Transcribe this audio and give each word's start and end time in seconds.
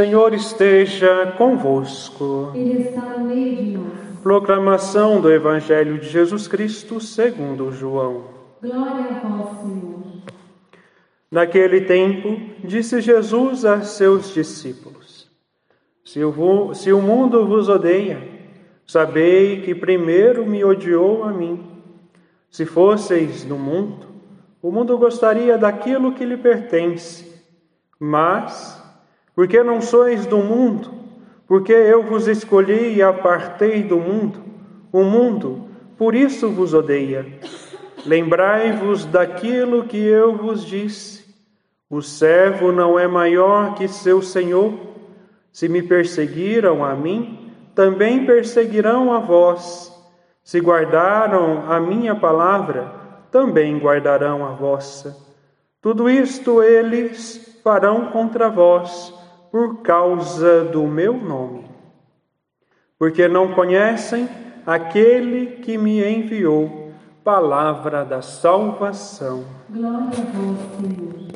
Senhor 0.00 0.32
esteja 0.32 1.34
convosco. 1.36 2.52
Ele 2.54 2.84
está 2.84 3.02
no 3.02 3.26
meio 3.26 3.56
de 3.56 3.70
nós. 3.72 4.18
Proclamação 4.22 5.20
do 5.20 5.30
Evangelho 5.30 5.98
de 5.98 6.08
Jesus 6.08 6.48
Cristo 6.48 6.98
segundo 6.98 7.70
João. 7.70 8.24
Glória 8.62 9.04
a 9.10 9.28
vós, 9.28 9.60
Senhor. 9.60 10.00
Naquele 11.30 11.82
tempo, 11.82 12.40
disse 12.64 13.02
Jesus 13.02 13.66
a 13.66 13.82
seus 13.82 14.32
discípulos: 14.32 15.30
se 16.02 16.24
o, 16.24 16.72
se 16.72 16.90
o 16.94 17.02
mundo 17.02 17.46
vos 17.46 17.68
odeia, 17.68 18.26
sabei 18.86 19.60
que 19.60 19.74
primeiro 19.74 20.46
me 20.46 20.64
odiou 20.64 21.24
a 21.24 21.30
mim. 21.30 21.62
Se 22.50 22.64
fosseis 22.64 23.44
do 23.44 23.56
mundo, 23.56 24.06
o 24.62 24.72
mundo 24.72 24.96
gostaria 24.96 25.58
daquilo 25.58 26.14
que 26.14 26.24
lhe 26.24 26.38
pertence. 26.38 27.30
Mas, 27.98 28.79
porque 29.34 29.62
não 29.62 29.80
sois 29.80 30.26
do 30.26 30.38
mundo, 30.38 30.90
porque 31.46 31.72
eu 31.72 32.02
vos 32.02 32.28
escolhi 32.28 32.94
e 32.94 33.02
apartei 33.02 33.82
do 33.82 33.98
mundo, 33.98 34.40
o 34.92 35.02
mundo, 35.02 35.68
por 35.96 36.14
isso 36.14 36.50
vos 36.50 36.74
odeia. 36.74 37.26
Lembrai-vos 38.06 39.04
daquilo 39.04 39.84
que 39.84 39.98
eu 39.98 40.36
vos 40.36 40.64
disse: 40.64 41.24
o 41.88 42.00
servo 42.00 42.72
não 42.72 42.98
é 42.98 43.06
maior 43.06 43.74
que 43.74 43.88
seu 43.88 44.22
senhor. 44.22 44.72
Se 45.52 45.68
me 45.68 45.82
perseguiram 45.82 46.84
a 46.84 46.94
mim, 46.94 47.52
também 47.74 48.24
perseguirão 48.24 49.12
a 49.12 49.18
vós. 49.18 49.92
Se 50.42 50.60
guardaram 50.60 51.70
a 51.70 51.80
minha 51.80 52.14
palavra, 52.14 52.92
também 53.30 53.76
guardarão 53.78 54.46
a 54.46 54.50
vossa. 54.50 55.16
Tudo 55.82 56.08
isto 56.08 56.62
eles 56.62 57.60
farão 57.62 58.06
contra 58.06 58.48
vós 58.48 59.19
por 59.50 59.82
causa 59.82 60.64
do 60.64 60.86
meu 60.86 61.14
nome, 61.14 61.64
porque 62.98 63.26
não 63.26 63.52
conhecem 63.52 64.28
aquele 64.66 65.56
que 65.62 65.76
me 65.76 66.04
enviou, 66.04 66.92
palavra 67.24 68.04
da 68.04 68.22
salvação. 68.22 69.44
Glória 69.68 69.98
a 69.98 70.08
vós, 70.08 70.58
Senhor. 70.76 71.30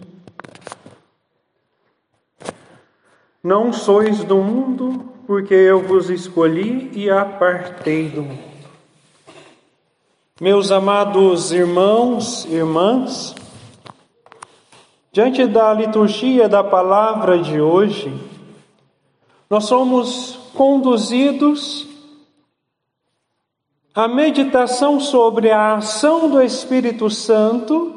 Não 3.42 3.72
sois 3.72 4.24
do 4.24 4.36
mundo, 4.38 5.04
porque 5.26 5.52
eu 5.52 5.82
vos 5.82 6.08
escolhi 6.08 6.90
e 6.94 7.10
apartei 7.10 8.08
do 8.08 8.22
mundo. 8.22 8.54
Meus 10.40 10.72
amados 10.72 11.52
irmãos 11.52 12.44
e 12.46 12.54
irmãs, 12.54 13.34
diante 15.14 15.46
da 15.46 15.72
liturgia 15.72 16.46
da 16.48 16.64
palavra 16.64 17.38
de 17.38 17.60
hoje, 17.60 18.12
nós 19.48 19.66
somos 19.66 20.40
conduzidos 20.52 21.86
à 23.94 24.08
meditação 24.08 24.98
sobre 24.98 25.52
a 25.52 25.76
ação 25.76 26.28
do 26.28 26.42
Espírito 26.42 27.08
Santo 27.08 27.94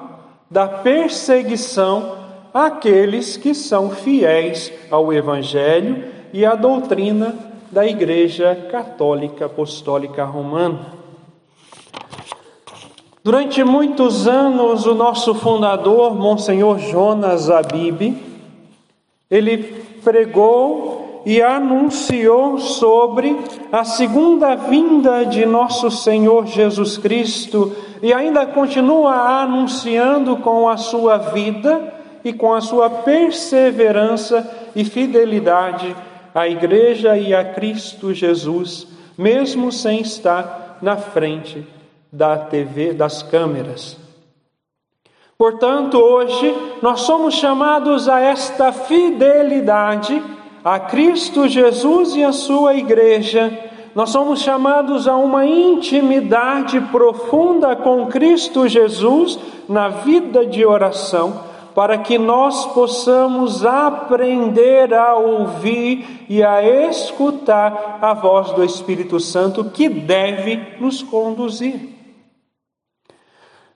da 0.50 0.70
perseguição 0.70 2.17
àqueles 2.66 3.38
que 3.38 3.54
são 3.54 3.92
fiéis 3.92 4.74
ao 4.90 5.14
Evangelho 5.14 6.06
e 6.34 6.44
à 6.44 6.56
doutrina 6.56 7.36
da 7.72 7.86
Igreja 7.86 8.56
Católica 8.72 9.46
Apostólica 9.46 10.24
Romana. 10.24 10.98
Durante 13.24 13.64
muitos 13.64 14.28
anos, 14.28 14.88
o 14.88 14.96
nosso 14.96 15.36
fundador, 15.36 16.16
Monsenhor 16.16 16.80
Jonas 16.80 17.50
Abib, 17.50 18.18
ele 19.30 19.58
pregou 20.04 21.22
e 21.26 21.42
anunciou 21.42 22.58
sobre 22.58 23.38
a 23.72 23.84
segunda 23.84 24.56
vinda 24.56 25.26
de 25.26 25.46
nosso 25.46 25.92
Senhor 25.92 26.48
Jesus 26.48 26.98
Cristo 26.98 27.76
e 28.02 28.14
ainda 28.14 28.46
continua 28.46 29.42
anunciando 29.42 30.38
com 30.38 30.70
a 30.70 30.78
sua 30.78 31.18
vida 31.18 31.97
e 32.28 32.34
com 32.34 32.54
a 32.54 32.62
sua 32.62 32.90
perseverança 32.90 34.70
e 34.76 34.84
fidelidade 34.84 35.96
à 36.34 36.48
Igreja 36.48 37.18
e 37.18 37.34
a 37.34 37.44
Cristo 37.44 38.14
Jesus, 38.14 38.88
mesmo 39.18 39.72
sem 39.72 40.02
estar 40.02 40.78
na 40.82 40.98
frente 40.98 41.66
da 42.12 42.38
TV, 42.38 42.94
das 42.94 43.24
câmeras. 43.24 43.98
Portanto, 45.38 45.98
hoje 45.98 46.54
nós 46.82 47.02
somos 47.02 47.36
chamados 47.36 48.10
a 48.10 48.20
esta 48.20 48.72
fidelidade 48.72 50.22
a 50.64 50.80
Cristo 50.80 51.48
Jesus 51.48 52.14
e 52.18 52.26
a 52.26 52.34
sua 52.34 52.76
igreja. 52.76 53.58
Nós 53.96 54.10
somos 54.10 54.42
chamados 54.42 55.08
a 55.08 55.16
uma 55.16 55.46
intimidade 55.46 56.82
profunda 56.92 57.74
com 57.74 58.08
Cristo 58.08 58.68
Jesus 58.68 59.40
na 59.70 59.88
vida 59.88 60.46
de 60.46 60.66
oração, 60.66 61.42
para 61.78 62.00
que 62.00 62.18
nós 62.18 62.66
possamos 62.74 63.64
aprender 63.64 64.96
a 64.96 65.14
ouvir 65.14 66.26
e 66.28 66.44
a 66.44 66.64
escutar 66.90 68.00
a 68.02 68.16
voz 68.16 68.52
do 68.54 68.64
Espírito 68.64 69.20
Santo 69.20 69.66
que 69.66 69.88
deve 69.88 70.56
nos 70.80 71.04
conduzir. 71.04 71.96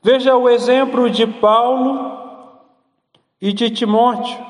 Veja 0.02 0.36
o 0.36 0.50
exemplo 0.50 1.12
de 1.12 1.28
Paulo 1.28 2.18
e 3.40 3.54
de 3.54 3.70
Timóteo. 3.70 4.44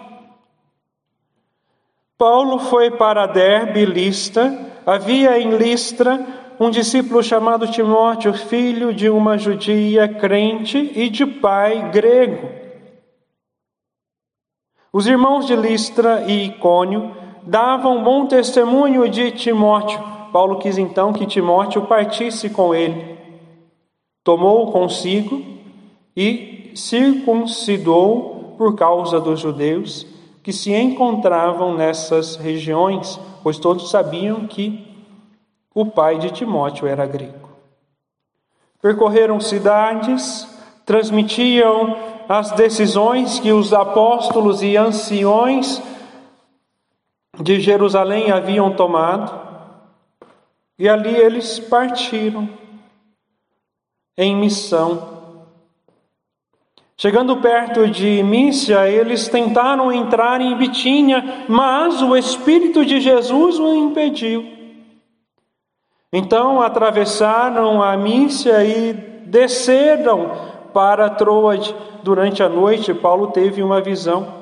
Paulo 2.17 2.57
foi 2.57 2.90
para 2.91 3.28
Derbe, 3.28 3.84
Lista. 3.84 4.72
Havia 4.85 5.38
em 5.38 5.57
Listra 5.57 6.25
um 6.57 6.69
discípulo 6.69 7.22
chamado 7.22 7.67
Timóteo, 7.67 8.34
filho 8.34 8.94
de 8.94 9.09
uma 9.09 9.38
judia 9.38 10.07
crente 10.07 10.94
e 10.95 11.09
de 11.09 11.25
pai 11.25 11.90
grego. 11.91 12.60
Os 14.94 15.07
irmãos 15.07 15.46
de 15.46 15.56
Listra 15.56 16.25
e 16.28 16.47
Icônio 16.47 17.16
davam 17.44 18.03
bom 18.03 18.25
testemunho 18.25 19.07
de 19.07 19.31
Timóteo. 19.31 19.97
Paulo 20.34 20.59
quis 20.59 20.78
então 20.78 21.13
que 21.13 21.25
Timóteo 21.25 21.84
partisse 21.84 22.50
com 22.50 22.75
ele. 22.75 23.18
Tomou 24.22 24.69
consigo 24.69 25.41
e 26.16 26.74
circuncidou 26.75 28.53
por 28.57 28.75
causa 28.75 29.18
dos 29.18 29.40
judeus 29.40 30.06
que 30.44 30.52
se 30.52 30.74
encontravam 30.74 31.73
nessas 31.73 32.35
regiões, 32.35 33.18
pois 33.41 33.58
todos 33.58 33.90
sabiam 33.90 34.46
que 34.46 34.85
o 35.73 35.85
pai 35.85 36.18
de 36.18 36.31
Timóteo 36.31 36.85
era 36.85 37.06
grego. 37.06 37.50
Percorreram 38.81 39.40
cidades, 39.40 40.46
transmitiam 40.85 41.96
as 42.31 42.52
decisões 42.52 43.42
que 43.42 43.52
os 43.52 43.74
apóstolos 43.74 44.64
e 44.64 44.78
anciões 44.78 45.84
de 47.38 47.59
Jerusalém 47.59 48.32
haviam 48.32 48.73
tomado, 48.73 49.38
e 50.79 50.88
ali 50.88 51.14
eles 51.14 51.59
partiram 51.59 52.47
em 54.17 54.34
missão. 54.34 55.41
Chegando 56.96 57.35
perto 57.41 57.85
de 57.90 58.23
Mícia, 58.23 58.88
eles 58.88 59.28
tentaram 59.28 59.91
entrar 59.91 60.40
em 60.40 60.55
Bitínia, 60.55 61.46
mas 61.50 62.02
o 62.02 62.16
Espírito 62.16 62.85
de 62.85 63.02
Jesus 63.02 63.59
o 63.59 63.76
impediu. 63.76 64.46
Então 66.14 66.61
atravessaram 66.61 67.84
a 67.84 67.97
Mícia 67.97 68.64
e 68.64 68.94
desceram 69.26 70.51
para 70.73 71.09
Troade. 71.09 71.76
Durante 72.03 72.41
a 72.41 72.50
noite, 72.50 72.94
Paulo 72.94 73.28
teve 73.28 73.62
uma 73.62 73.82
visão. 73.82 74.41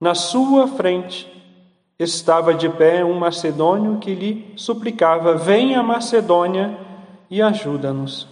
Na 0.00 0.14
sua 0.14 0.68
frente 0.68 1.26
estava 1.98 2.54
de 2.54 2.68
pé 2.68 3.04
um 3.04 3.18
macedônio 3.18 3.98
que 3.98 4.14
lhe 4.14 4.52
suplicava: 4.56 5.34
Venha, 5.34 5.82
Macedônia, 5.82 6.78
e 7.30 7.42
ajuda-nos. 7.42 8.28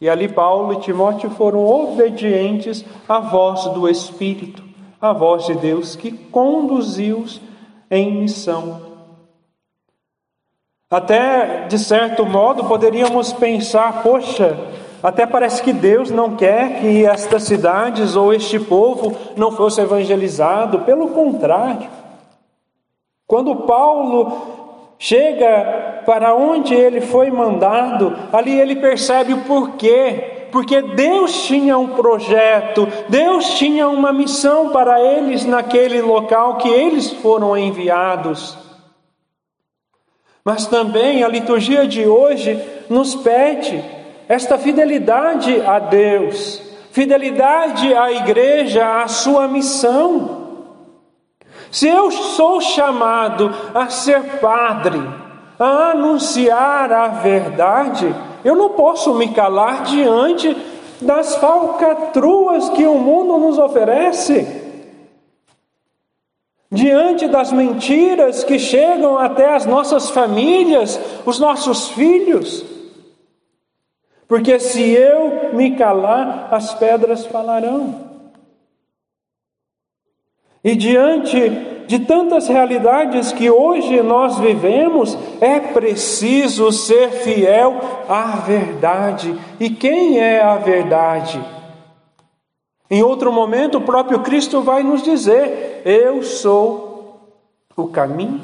E 0.00 0.08
ali 0.08 0.28
Paulo 0.28 0.74
e 0.74 0.80
Timóteo 0.80 1.30
foram 1.30 1.66
obedientes 1.66 2.84
à 3.08 3.18
voz 3.18 3.64
do 3.74 3.88
Espírito, 3.88 4.62
à 5.00 5.12
voz 5.12 5.46
de 5.46 5.54
Deus 5.54 5.96
que 5.96 6.12
conduziu-os 6.12 7.40
em 7.90 8.20
missão. 8.20 8.88
Até, 10.90 11.66
de 11.66 11.78
certo 11.78 12.24
modo, 12.24 12.64
poderíamos 12.64 13.32
pensar: 13.32 14.02
poxa, 14.02 14.56
até 15.02 15.26
parece 15.26 15.62
que 15.62 15.72
Deus 15.72 16.10
não 16.10 16.34
quer 16.36 16.80
que 16.80 17.06
estas 17.06 17.44
cidades 17.44 18.16
ou 18.16 18.32
este 18.34 18.58
povo 18.58 19.16
não 19.36 19.52
fosse 19.52 19.80
evangelizado. 19.80 20.80
Pelo 20.80 21.10
contrário, 21.10 21.88
quando 23.26 23.54
Paulo 23.54 24.56
chega 24.98 26.02
para 26.04 26.34
onde 26.34 26.74
ele 26.74 27.00
foi 27.00 27.30
mandado, 27.30 28.16
ali 28.32 28.58
ele 28.58 28.76
percebe 28.76 29.32
o 29.32 29.44
porquê. 29.44 30.34
Porque 30.50 30.80
Deus 30.80 31.42
tinha 31.42 31.76
um 31.76 31.88
projeto, 31.88 32.88
Deus 33.10 33.58
tinha 33.58 33.86
uma 33.86 34.14
missão 34.14 34.70
para 34.70 34.98
eles 34.98 35.44
naquele 35.44 36.00
local 36.00 36.56
que 36.56 36.68
eles 36.70 37.10
foram 37.12 37.54
enviados. 37.56 38.56
Mas 40.42 40.66
também 40.66 41.22
a 41.22 41.28
liturgia 41.28 41.86
de 41.86 42.06
hoje 42.06 42.58
nos 42.88 43.14
pede 43.14 43.84
esta 44.28 44.58
fidelidade 44.58 45.58
a 45.62 45.78
Deus, 45.78 46.62
fidelidade 46.92 47.94
à 47.94 48.12
igreja, 48.12 49.02
à 49.02 49.08
sua 49.08 49.48
missão. 49.48 50.46
Se 51.72 51.88
eu 51.88 52.10
sou 52.10 52.60
chamado 52.60 53.54
a 53.74 53.88
ser 53.88 54.38
padre, 54.38 55.00
a 55.58 55.92
anunciar 55.92 56.92
a 56.92 57.08
verdade, 57.08 58.14
eu 58.44 58.54
não 58.54 58.70
posso 58.70 59.14
me 59.14 59.28
calar 59.28 59.84
diante 59.84 60.54
das 61.00 61.36
falcatruas 61.36 62.68
que 62.70 62.86
o 62.86 62.98
mundo 62.98 63.38
nos 63.38 63.58
oferece, 63.58 64.46
diante 66.70 67.26
das 67.28 67.50
mentiras 67.50 68.44
que 68.44 68.58
chegam 68.58 69.16
até 69.16 69.54
as 69.54 69.64
nossas 69.64 70.10
famílias, 70.10 71.00
os 71.24 71.38
nossos 71.38 71.88
filhos. 71.88 72.77
Porque 74.28 74.60
se 74.60 74.82
eu 74.82 75.54
me 75.54 75.74
calar, 75.74 76.48
as 76.52 76.74
pedras 76.74 77.24
falarão. 77.24 78.08
E 80.62 80.76
diante 80.76 81.48
de 81.86 82.00
tantas 82.00 82.46
realidades 82.46 83.32
que 83.32 83.50
hoje 83.50 84.02
nós 84.02 84.38
vivemos, 84.38 85.16
é 85.40 85.58
preciso 85.58 86.70
ser 86.70 87.10
fiel 87.10 87.80
à 88.06 88.36
verdade. 88.36 89.34
E 89.58 89.70
quem 89.70 90.18
é 90.20 90.42
a 90.42 90.56
verdade? 90.56 91.42
Em 92.90 93.02
outro 93.02 93.32
momento, 93.32 93.78
o 93.78 93.82
próprio 93.82 94.20
Cristo 94.20 94.60
vai 94.60 94.82
nos 94.82 95.02
dizer: 95.02 95.80
Eu 95.86 96.22
sou 96.22 97.32
o 97.74 97.86
caminho, 97.86 98.42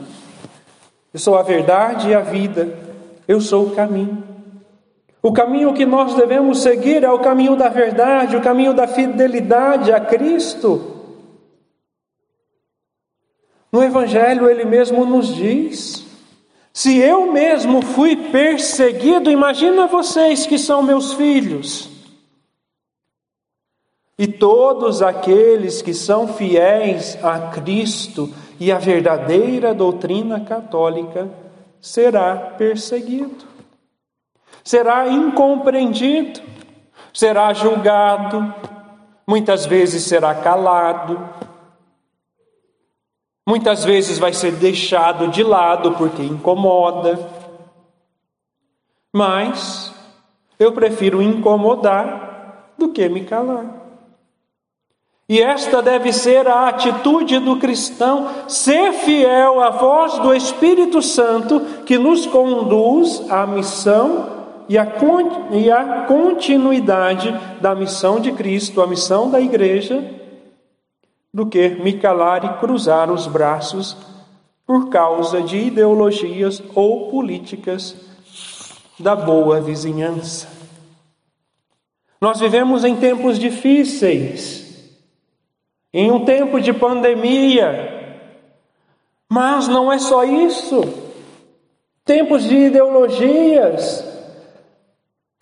eu 1.13 1.21
sou 1.21 1.37
a 1.37 1.43
verdade 1.43 2.09
e 2.09 2.15
a 2.15 2.21
vida, 2.21 2.75
eu 3.29 3.39
sou 3.39 3.67
o 3.67 3.75
caminho. 3.75 4.34
O 5.25 5.33
caminho 5.33 5.73
que 5.73 5.87
nós 5.87 6.13
devemos 6.13 6.61
seguir 6.61 7.03
é 7.03 7.11
o 7.11 7.19
caminho 7.19 7.57
da 7.57 7.71
verdade, 7.71 8.37
o 8.37 8.43
caminho 8.43 8.75
da 8.75 8.87
fidelidade 8.87 9.91
a 9.91 9.99
Cristo. 9.99 11.01
No 13.73 13.83
Evangelho, 13.83 14.51
ele 14.51 14.67
mesmo 14.67 15.07
nos 15.07 15.35
diz: 15.35 16.05
se 16.75 16.99
eu 16.99 17.33
mesmo 17.33 17.81
fui 17.81 18.15
perseguido, 18.31 19.31
imagina 19.31 19.87
vocês 19.87 20.47
que 20.47 20.59
são 20.59 20.83
meus 20.83 21.15
filhos. 21.15 21.89
E 24.19 24.27
todos 24.27 25.01
aqueles 25.01 25.81
que 25.81 25.95
são 25.95 26.29
fiéis 26.29 27.17
a 27.25 27.49
Cristo 27.49 28.29
e 28.61 28.71
à 28.71 28.77
verdadeira 28.77 29.73
doutrina 29.73 30.41
católica 30.41 31.31
será 31.81 32.37
perseguido, 32.37 33.54
será 34.65 35.09
incompreendido, 35.09 36.41
será 37.13 37.53
julgado, 37.53 38.53
muitas 39.27 39.67
vezes 39.67 40.03
será 40.05 40.35
calado, 40.35 41.19
Muitas 43.47 43.85
vezes 43.85 44.19
vai 44.19 44.33
ser 44.33 44.53
deixado 44.53 45.29
de 45.29 45.43
lado 45.43 45.93
porque 45.93 46.23
incomoda. 46.23 47.19
Mas 49.13 49.93
eu 50.59 50.73
prefiro 50.73 51.21
incomodar 51.21 52.73
do 52.79 52.89
que 52.89 53.07
me 53.09 53.25
calar. 53.25 53.67
E 55.29 55.41
esta 55.41 55.83
deve 55.83 56.13
ser 56.13 56.49
a 56.49 56.69
atitude 56.69 57.39
do 57.39 57.57
cristão, 57.59 58.29
ser 58.49 58.93
fiel 58.93 59.61
à 59.61 59.71
voz 59.71 60.19
do 60.19 60.35
Espírito 60.35 61.01
Santo 61.01 61.61
que 61.85 61.99
nos 61.99 62.27
conduz 62.27 63.31
à 63.31 63.47
missão 63.47 64.34
e 64.69 64.79
à, 64.79 64.87
e 65.53 65.71
à 65.71 66.05
continuidade 66.07 67.33
da 67.61 67.75
missão 67.75 68.21
de 68.21 68.33
Cristo, 68.33 68.81
a 68.81 68.87
missão 68.87 69.31
da 69.31 69.41
igreja 69.41 70.03
do 71.33 71.47
que 71.47 71.71
me 71.71 71.95
calar 71.95 72.45
e 72.45 72.61
cruzar 72.61 73.11
os 73.11 73.27
braços 73.27 73.97
por 74.67 74.89
causa 74.89 75.43
de 75.43 75.59
ideologias 75.59 76.63
ou 76.75 77.11
políticas 77.11 77.97
da 78.99 79.17
boa 79.17 79.61
vizinhança. 79.61 80.49
Nós 82.21 82.41
vivemos 82.41 82.85
em 82.85 82.97
tempos 82.97 83.39
difíceis, 83.39 84.95
em 85.93 86.11
um 86.11 86.25
tempo 86.25 86.61
de 86.61 86.73
pandemia, 86.73 88.19
mas 89.29 89.69
não 89.69 89.93
é 89.93 89.99
só 89.99 90.25
isso. 90.25 90.83
Tempos 92.05 92.45
de 92.45 92.55
ideologias, 92.55 94.14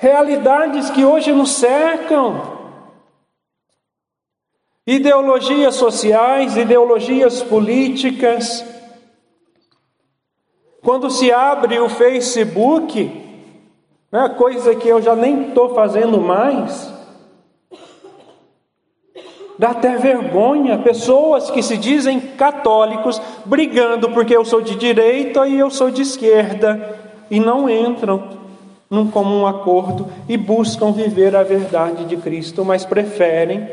realidades 0.03 0.91
que 0.91 1.05
hoje 1.05 1.33
nos 1.33 1.53
cercam, 1.53 2.53
Ideologias 4.85 5.77
sociais, 5.77 6.57
ideologias 6.57 7.41
políticas. 7.41 8.65
Quando 10.83 11.09
se 11.09 11.31
abre 11.31 11.79
o 11.79 11.89
Facebook, 11.89 13.09
né, 14.11 14.29
coisa 14.31 14.75
que 14.75 14.89
eu 14.89 15.01
já 15.01 15.15
nem 15.15 15.51
estou 15.51 15.73
fazendo 15.73 16.21
mais, 16.21 16.93
dá 19.57 19.71
até 19.71 19.97
vergonha. 19.99 20.79
Pessoas 20.79 21.49
que 21.49 21.63
se 21.63 21.77
dizem 21.77 22.21
católicos 22.21 23.23
brigando 23.45 24.11
porque 24.11 24.37
eu 24.37 24.45
sou 24.45 24.61
de 24.61 24.75
direita 24.75 25.47
e 25.47 25.61
eu 25.61 25.71
sou 25.71 25.93
de 25.93 26.03
esquerda 26.03 26.99
e 27.31 27.39
não 27.39 27.71
entram 27.71 28.42
num 28.93 29.11
comum 29.11 29.47
acordo 29.47 30.07
e 30.29 30.37
buscam 30.37 30.93
viver 30.93 31.35
a 31.35 31.43
verdade 31.43 32.05
de 32.05 32.15
Cristo, 32.19 32.63
mas 32.63 32.85
preferem 32.85 33.67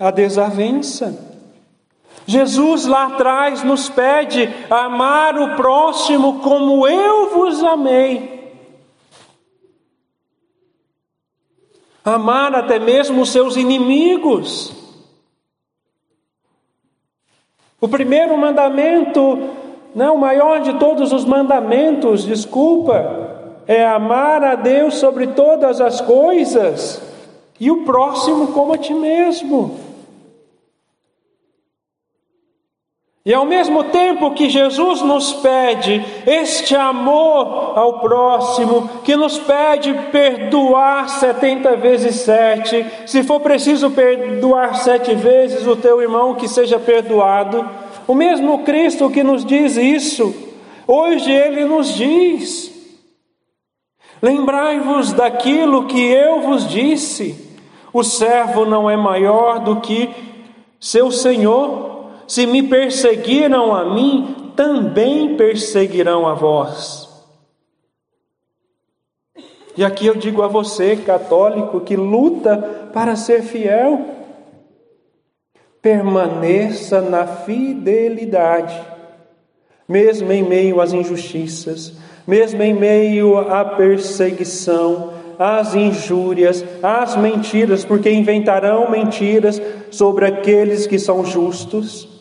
a 0.00 0.10
desavença. 0.10 1.14
Jesus 2.26 2.86
lá 2.86 3.08
atrás 3.08 3.62
nos 3.62 3.90
pede 3.90 4.48
amar 4.70 5.38
o 5.38 5.56
próximo 5.56 6.40
como 6.40 6.88
eu 6.88 7.34
vos 7.34 7.62
amei. 7.62 8.56
Amar 12.02 12.54
até 12.54 12.78
mesmo 12.78 13.20
os 13.20 13.32
seus 13.32 13.56
inimigos. 13.56 14.72
O 17.78 17.88
primeiro 17.88 18.38
mandamento, 18.38 19.50
não, 19.94 20.14
o 20.14 20.18
maior 20.18 20.62
de 20.62 20.78
todos 20.78 21.12
os 21.12 21.26
mandamentos, 21.26 22.24
desculpa, 22.24 23.35
é 23.66 23.84
amar 23.86 24.44
a 24.44 24.54
Deus 24.54 24.94
sobre 24.94 25.28
todas 25.28 25.80
as 25.80 26.00
coisas 26.00 27.02
e 27.58 27.70
o 27.70 27.84
próximo 27.84 28.48
como 28.48 28.72
a 28.72 28.78
ti 28.78 28.94
mesmo. 28.94 29.86
E 33.26 33.34
ao 33.34 33.44
mesmo 33.44 33.82
tempo 33.82 34.30
que 34.34 34.48
Jesus 34.48 35.02
nos 35.02 35.32
pede 35.32 36.00
este 36.24 36.76
amor 36.76 37.76
ao 37.76 37.98
próximo, 37.98 38.88
que 39.02 39.16
nos 39.16 39.36
pede 39.36 39.92
perdoar 40.12 41.08
setenta 41.08 41.74
vezes 41.74 42.20
sete, 42.20 42.86
se 43.04 43.24
for 43.24 43.40
preciso 43.40 43.90
perdoar 43.90 44.76
sete 44.76 45.12
vezes 45.16 45.66
o 45.66 45.74
teu 45.74 46.00
irmão 46.00 46.36
que 46.36 46.46
seja 46.46 46.78
perdoado, 46.78 47.68
o 48.06 48.14
mesmo 48.14 48.60
Cristo 48.60 49.10
que 49.10 49.24
nos 49.24 49.44
diz 49.44 49.76
isso, 49.76 50.32
hoje 50.86 51.32
ele 51.32 51.64
nos 51.64 51.94
diz: 51.94 52.75
Lembrai-vos 54.22 55.12
daquilo 55.12 55.86
que 55.86 56.00
eu 56.00 56.40
vos 56.40 56.68
disse: 56.68 57.46
o 57.92 58.02
servo 58.02 58.64
não 58.64 58.88
é 58.88 58.96
maior 58.96 59.58
do 59.58 59.80
que 59.80 60.10
seu 60.80 61.10
senhor. 61.10 62.10
Se 62.26 62.46
me 62.46 62.62
perseguiram 62.62 63.74
a 63.74 63.84
mim, 63.84 64.52
também 64.56 65.36
perseguirão 65.36 66.26
a 66.26 66.34
vós. 66.34 67.06
E 69.76 69.84
aqui 69.84 70.06
eu 70.06 70.14
digo 70.14 70.42
a 70.42 70.48
você, 70.48 70.96
católico, 70.96 71.80
que 71.80 71.96
luta 71.96 72.90
para 72.92 73.14
ser 73.14 73.42
fiel, 73.42 74.06
permaneça 75.82 77.02
na 77.02 77.26
fidelidade, 77.26 78.74
mesmo 79.86 80.32
em 80.32 80.42
meio 80.42 80.80
às 80.80 80.94
injustiças, 80.94 81.92
mesmo 82.26 82.62
em 82.62 82.74
meio 82.74 83.38
à 83.38 83.64
perseguição, 83.64 85.12
às 85.38 85.74
injúrias, 85.74 86.64
às 86.82 87.16
mentiras, 87.16 87.84
porque 87.84 88.10
inventarão 88.10 88.90
mentiras 88.90 89.60
sobre 89.90 90.26
aqueles 90.26 90.86
que 90.86 90.98
são 90.98 91.24
justos 91.24 92.16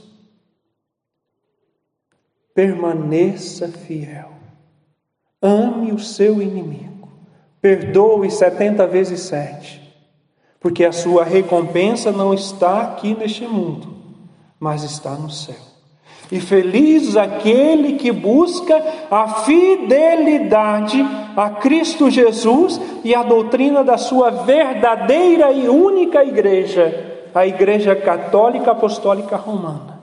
permaneça 2.56 3.68
fiel. 3.68 4.32
ame 5.42 5.92
o 5.92 6.00
seu 6.00 6.42
inimigo, 6.42 7.10
perdoe 7.62 8.32
setenta 8.32 8.88
vezes 8.88 9.20
sete, 9.20 9.82
porque 10.60 10.86
a 10.86 10.94
sua 10.94 11.26
recompensa 11.26 12.12
não 12.14 12.34
está 12.34 12.82
aqui 12.82 13.14
neste 13.14 13.46
mundo, 13.46 13.94
mas 14.58 14.84
está 14.84 15.12
no 15.16 15.30
céu. 15.30 15.75
E 16.32 16.40
feliz 16.40 17.16
aquele 17.16 17.94
que 17.94 18.12
busca 18.12 18.76
a 19.12 19.44
fidelidade 19.44 21.06
a 21.36 21.50
Cristo 21.50 22.10
Jesus 22.10 22.80
e 23.04 23.14
a 23.14 23.24
doutrina 23.24 23.84
da 23.84 23.98
sua 23.98 24.32
verdadeira 24.32 25.52
e 25.52 25.68
única 25.68 26.24
igreja, 26.24 27.30
a 27.34 27.46
Igreja 27.46 27.96
Católica 27.96 28.72
Apostólica 28.72 29.36
Romana. 29.36 30.02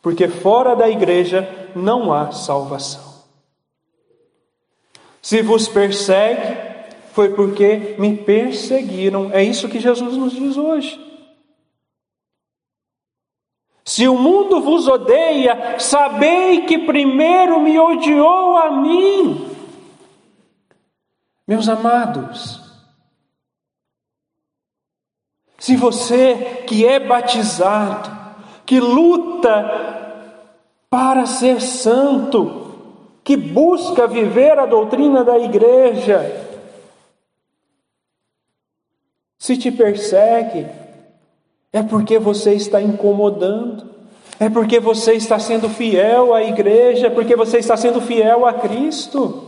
Porque 0.00 0.28
fora 0.28 0.76
da 0.76 0.88
igreja 0.88 1.48
não 1.74 2.12
há 2.12 2.30
salvação. 2.30 3.16
Se 5.20 5.42
vos 5.42 5.66
persegue, 5.66 6.56
foi 7.12 7.30
porque 7.30 7.96
me 7.98 8.16
perseguiram. 8.16 9.30
É 9.32 9.42
isso 9.42 9.68
que 9.68 9.80
Jesus 9.80 10.16
nos 10.16 10.32
diz 10.32 10.56
hoje. 10.56 11.05
Se 13.96 14.06
o 14.06 14.14
mundo 14.14 14.60
vos 14.60 14.86
odeia, 14.86 15.80
sabei 15.80 16.66
que 16.66 16.76
primeiro 16.80 17.58
me 17.58 17.78
odiou 17.78 18.54
a 18.58 18.70
mim. 18.70 19.50
Meus 21.48 21.66
amados, 21.66 22.60
se 25.56 25.76
você 25.76 26.62
que 26.66 26.84
é 26.84 27.00
batizado, 27.00 28.14
que 28.66 28.78
luta 28.78 29.64
para 30.90 31.24
ser 31.24 31.62
santo, 31.62 33.16
que 33.24 33.34
busca 33.34 34.06
viver 34.06 34.58
a 34.58 34.66
doutrina 34.66 35.24
da 35.24 35.38
igreja, 35.38 36.20
se 39.38 39.56
te 39.56 39.72
persegue, 39.72 40.85
é 41.76 41.82
porque 41.82 42.18
você 42.18 42.54
está 42.54 42.80
incomodando, 42.80 43.84
é 44.40 44.48
porque 44.48 44.80
você 44.80 45.12
está 45.12 45.38
sendo 45.38 45.68
fiel 45.68 46.32
à 46.32 46.42
igreja, 46.42 47.08
é 47.08 47.10
porque 47.10 47.36
você 47.36 47.58
está 47.58 47.76
sendo 47.76 48.00
fiel 48.00 48.46
a 48.46 48.54
Cristo. 48.54 49.42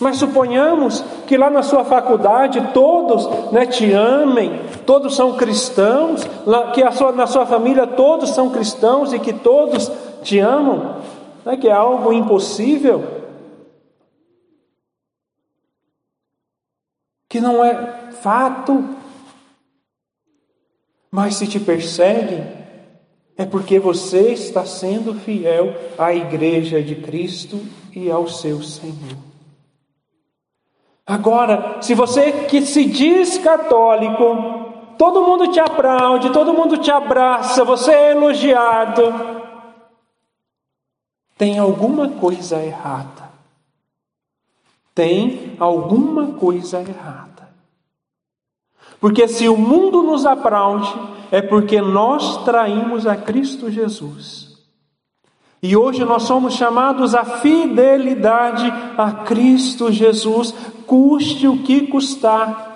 Mas 0.00 0.16
suponhamos 0.16 1.04
que 1.28 1.36
lá 1.36 1.48
na 1.48 1.62
sua 1.62 1.84
faculdade 1.84 2.60
todos 2.74 3.52
né, 3.52 3.64
te 3.64 3.92
amem, 3.92 4.60
todos 4.84 5.14
são 5.14 5.36
cristãos, 5.36 6.26
que 6.74 6.90
sua, 6.90 7.12
na 7.12 7.28
sua 7.28 7.46
família 7.46 7.86
todos 7.86 8.30
são 8.30 8.50
cristãos 8.50 9.12
e 9.12 9.20
que 9.20 9.32
todos 9.32 9.88
te 10.24 10.40
amam, 10.40 10.96
né, 11.44 11.56
que 11.56 11.68
é 11.68 11.72
algo 11.72 12.12
impossível, 12.12 13.04
que 17.28 17.40
não 17.40 17.64
é 17.64 18.10
fato. 18.20 18.98
Mas 21.10 21.36
se 21.36 21.46
te 21.46 21.58
perseguem, 21.58 22.46
é 23.36 23.44
porque 23.44 23.78
você 23.78 24.32
está 24.32 24.64
sendo 24.64 25.14
fiel 25.14 25.74
à 25.98 26.14
igreja 26.14 26.82
de 26.82 26.94
Cristo 26.94 27.60
e 27.94 28.10
ao 28.10 28.28
seu 28.28 28.62
Senhor. 28.62 29.18
Agora, 31.06 31.82
se 31.82 31.94
você 31.94 32.44
que 32.46 32.62
se 32.62 32.84
diz 32.84 33.38
católico, 33.38 34.94
todo 34.96 35.22
mundo 35.22 35.48
te 35.48 35.58
aplaude, 35.58 36.30
todo 36.30 36.54
mundo 36.54 36.78
te 36.78 36.90
abraça, 36.90 37.64
você 37.64 37.90
é 37.90 38.10
elogiado, 38.12 39.02
tem 41.40 41.58
alguma 41.58 42.06
coisa 42.06 42.62
errada. 42.62 43.30
Tem 44.94 45.56
alguma 45.58 46.34
coisa 46.34 46.82
errada. 46.82 47.39
Porque 49.00 49.26
se 49.26 49.48
o 49.48 49.56
mundo 49.56 50.02
nos 50.02 50.26
aplaude, 50.26 50.92
é 51.30 51.40
porque 51.40 51.80
nós 51.80 52.44
traímos 52.44 53.06
a 53.06 53.16
Cristo 53.16 53.70
Jesus. 53.70 54.50
E 55.62 55.76
hoje 55.76 56.04
nós 56.04 56.24
somos 56.24 56.54
chamados 56.54 57.14
à 57.14 57.24
fidelidade 57.24 58.72
a 58.96 59.12
Cristo 59.24 59.92
Jesus, 59.92 60.54
custe 60.86 61.46
o 61.46 61.58
que 61.58 61.86
custar. 61.86 62.68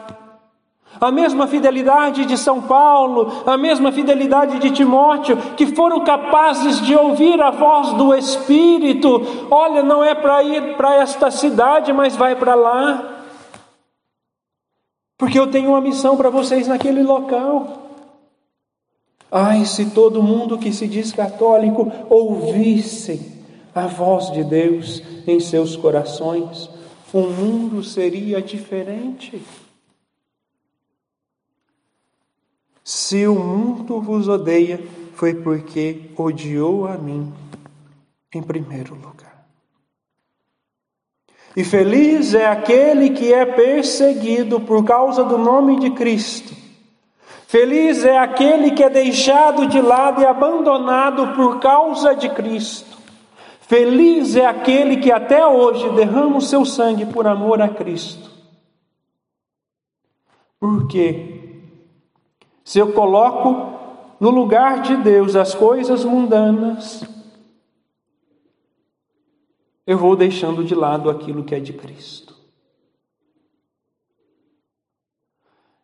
A 1.00 1.10
mesma 1.10 1.46
fidelidade 1.46 2.24
de 2.24 2.38
São 2.38 2.62
Paulo, 2.62 3.42
a 3.46 3.56
mesma 3.56 3.90
fidelidade 3.90 4.58
de 4.58 4.70
Timóteo, 4.70 5.36
que 5.56 5.66
foram 5.66 6.04
capazes 6.04 6.80
de 6.80 6.94
ouvir 6.94 7.40
a 7.42 7.50
voz 7.50 7.94
do 7.94 8.14
Espírito: 8.14 9.20
olha, 9.50 9.82
não 9.82 10.04
é 10.04 10.14
para 10.14 10.42
ir 10.42 10.76
para 10.76 10.94
esta 10.96 11.30
cidade, 11.30 11.92
mas 11.92 12.16
vai 12.16 12.36
para 12.36 12.54
lá. 12.54 13.13
Porque 15.16 15.38
eu 15.38 15.50
tenho 15.50 15.70
uma 15.70 15.80
missão 15.80 16.16
para 16.16 16.30
vocês 16.30 16.66
naquele 16.66 17.02
local. 17.02 17.82
Ai, 19.30 19.64
se 19.64 19.90
todo 19.90 20.22
mundo 20.22 20.58
que 20.58 20.72
se 20.72 20.86
diz 20.86 21.12
católico 21.12 21.90
ouvisse 22.08 23.32
a 23.74 23.86
voz 23.86 24.30
de 24.30 24.44
Deus 24.44 25.02
em 25.26 25.40
seus 25.40 25.76
corações, 25.76 26.70
o 27.12 27.22
mundo 27.22 27.82
seria 27.82 28.40
diferente. 28.40 29.42
Se 32.82 33.26
o 33.26 33.34
mundo 33.34 34.00
vos 34.00 34.28
odeia, 34.28 34.80
foi 35.14 35.34
porque 35.34 36.10
odiou 36.16 36.86
a 36.86 36.98
mim 36.98 37.32
em 38.32 38.42
primeiro 38.42 38.94
lugar. 38.94 39.33
E 41.56 41.62
feliz 41.62 42.34
é 42.34 42.46
aquele 42.46 43.10
que 43.10 43.32
é 43.32 43.44
perseguido 43.44 44.60
por 44.60 44.84
causa 44.84 45.22
do 45.24 45.38
nome 45.38 45.78
de 45.78 45.90
Cristo. 45.90 46.54
Feliz 47.46 48.04
é 48.04 48.18
aquele 48.18 48.72
que 48.72 48.82
é 48.82 48.90
deixado 48.90 49.68
de 49.68 49.80
lado 49.80 50.20
e 50.20 50.26
abandonado 50.26 51.34
por 51.34 51.60
causa 51.60 52.14
de 52.14 52.28
Cristo. 52.30 52.98
Feliz 53.60 54.34
é 54.34 54.44
aquele 54.44 54.96
que 54.96 55.12
até 55.12 55.46
hoje 55.46 55.88
derrama 55.90 56.38
o 56.38 56.40
seu 56.40 56.64
sangue 56.64 57.06
por 57.06 57.26
amor 57.26 57.62
a 57.62 57.68
Cristo. 57.68 58.30
Porque 60.58 61.62
se 62.64 62.80
eu 62.80 62.92
coloco 62.92 63.78
no 64.18 64.30
lugar 64.30 64.82
de 64.82 64.96
Deus 64.96 65.36
as 65.36 65.54
coisas 65.54 66.04
mundanas, 66.04 67.04
eu 69.86 69.98
vou 69.98 70.16
deixando 70.16 70.64
de 70.64 70.74
lado 70.74 71.10
aquilo 71.10 71.44
que 71.44 71.54
é 71.54 71.60
de 71.60 71.72
Cristo. 71.72 72.34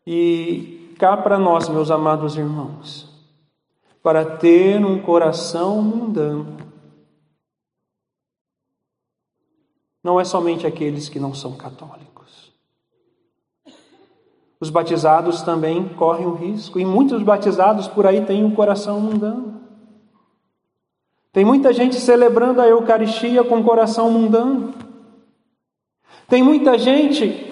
E 0.06 0.94
cá 0.98 1.16
para 1.16 1.38
nós, 1.38 1.68
meus 1.68 1.90
amados 1.90 2.36
irmãos, 2.36 3.08
para 4.02 4.24
ter 4.38 4.84
um 4.84 5.00
coração 5.00 5.82
mundano, 5.82 6.56
não 10.02 10.18
é 10.18 10.24
somente 10.24 10.66
aqueles 10.66 11.08
que 11.08 11.20
não 11.20 11.34
são 11.34 11.56
católicos. 11.56 12.50
Os 14.58 14.68
batizados 14.68 15.42
também 15.42 15.88
correm 15.90 16.26
o 16.26 16.34
risco, 16.34 16.78
e 16.78 16.84
muitos 16.84 17.22
batizados 17.22 17.88
por 17.88 18.06
aí 18.06 18.24
têm 18.24 18.44
um 18.44 18.54
coração 18.54 19.00
mundano. 19.00 19.49
Tem 21.32 21.44
muita 21.44 21.72
gente 21.72 21.96
celebrando 21.96 22.60
a 22.60 22.66
Eucaristia 22.66 23.44
com 23.44 23.60
o 23.60 23.64
coração 23.64 24.10
mundano. 24.10 24.74
Tem 26.28 26.42
muita 26.42 26.76
gente 26.76 27.48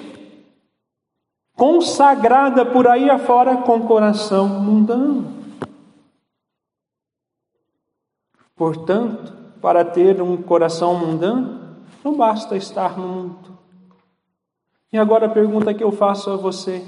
consagrada 1.57 2.65
por 2.67 2.89
aí 2.89 3.09
afora 3.09 3.59
com 3.59 3.87
coração 3.87 4.49
mundano. 4.49 5.39
Portanto, 8.57 9.33
para 9.61 9.85
ter 9.85 10.21
um 10.21 10.41
coração 10.43 10.95
mundano, 10.99 11.77
não 12.03 12.17
basta 12.17 12.57
estar 12.57 12.99
no 12.99 13.07
mundo. 13.07 13.59
E 14.93 14.99
agora 14.99 15.27
a 15.27 15.31
pergunta 15.31 15.73
que 15.73 15.85
eu 15.85 15.93
faço 15.93 16.31
a 16.31 16.37
você: 16.37 16.85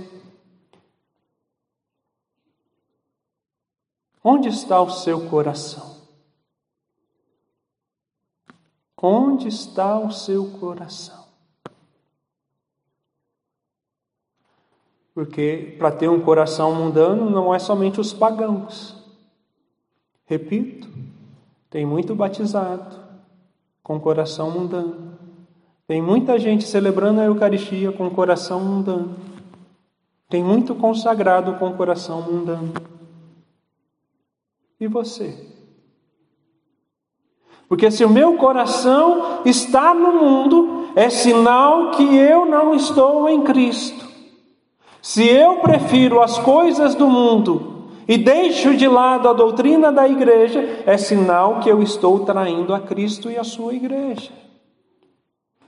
Onde 4.24 4.48
está 4.48 4.80
o 4.80 4.90
seu 4.90 5.28
coração? 5.28 5.99
Onde 9.02 9.48
está 9.48 9.98
o 9.98 10.10
seu 10.12 10.46
coração? 10.58 11.24
Porque 15.14 15.74
para 15.78 15.90
ter 15.90 16.08
um 16.08 16.20
coração 16.20 16.74
mundano 16.74 17.30
não 17.30 17.54
é 17.54 17.58
somente 17.58 18.00
os 18.00 18.12
pagãos. 18.12 18.96
Repito, 20.26 20.88
tem 21.68 21.84
muito 21.84 22.14
batizado 22.14 22.96
com 23.82 23.98
coração 23.98 24.50
mundano. 24.50 25.18
Tem 25.86 26.00
muita 26.00 26.38
gente 26.38 26.64
celebrando 26.64 27.20
a 27.20 27.24
Eucaristia 27.24 27.90
com 27.90 28.08
coração 28.10 28.60
mundano. 28.60 29.16
Tem 30.28 30.44
muito 30.44 30.74
consagrado 30.74 31.54
com 31.58 31.72
coração 31.72 32.22
mundano. 32.22 32.72
E 34.78 34.86
você? 34.86 35.59
Porque 37.70 37.88
se 37.88 38.04
o 38.04 38.10
meu 38.10 38.34
coração 38.34 39.42
está 39.44 39.94
no 39.94 40.12
mundo, 40.14 40.88
é 40.96 41.08
sinal 41.08 41.92
que 41.92 42.16
eu 42.16 42.44
não 42.44 42.74
estou 42.74 43.28
em 43.28 43.42
Cristo. 43.42 44.08
Se 45.00 45.24
eu 45.24 45.58
prefiro 45.58 46.20
as 46.20 46.36
coisas 46.36 46.96
do 46.96 47.06
mundo 47.06 47.86
e 48.08 48.18
deixo 48.18 48.76
de 48.76 48.88
lado 48.88 49.28
a 49.28 49.32
doutrina 49.32 49.92
da 49.92 50.08
igreja, 50.08 50.82
é 50.84 50.98
sinal 50.98 51.60
que 51.60 51.70
eu 51.70 51.80
estou 51.80 52.18
traindo 52.24 52.74
a 52.74 52.80
Cristo 52.80 53.30
e 53.30 53.38
a 53.38 53.44
sua 53.44 53.72
igreja. 53.72 54.32